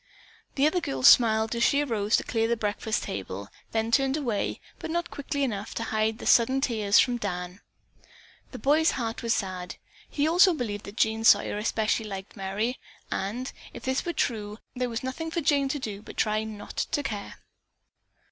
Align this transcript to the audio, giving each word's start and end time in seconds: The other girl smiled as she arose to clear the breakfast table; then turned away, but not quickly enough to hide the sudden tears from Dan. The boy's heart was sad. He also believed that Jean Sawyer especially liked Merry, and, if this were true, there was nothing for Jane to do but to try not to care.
The 0.55 0.65
other 0.65 0.81
girl 0.81 1.03
smiled 1.03 1.53
as 1.53 1.61
she 1.63 1.79
arose 1.83 2.17
to 2.17 2.23
clear 2.23 2.47
the 2.47 2.57
breakfast 2.57 3.03
table; 3.03 3.49
then 3.71 3.91
turned 3.91 4.17
away, 4.17 4.59
but 4.79 4.89
not 4.89 5.11
quickly 5.11 5.43
enough 5.43 5.75
to 5.75 5.83
hide 5.83 6.17
the 6.17 6.25
sudden 6.25 6.59
tears 6.59 6.97
from 6.97 7.17
Dan. 7.17 7.61
The 8.51 8.57
boy's 8.57 8.89
heart 8.97 9.21
was 9.21 9.35
sad. 9.35 9.75
He 10.09 10.27
also 10.27 10.55
believed 10.55 10.85
that 10.85 10.97
Jean 10.97 11.23
Sawyer 11.23 11.59
especially 11.59 12.07
liked 12.07 12.35
Merry, 12.35 12.79
and, 13.11 13.51
if 13.75 13.83
this 13.83 14.03
were 14.03 14.11
true, 14.13 14.57
there 14.75 14.89
was 14.89 15.03
nothing 15.03 15.29
for 15.29 15.39
Jane 15.39 15.69
to 15.69 15.77
do 15.77 16.01
but 16.01 16.17
to 16.17 16.23
try 16.23 16.43
not 16.45 16.77
to 16.77 17.03
care. 17.03 17.35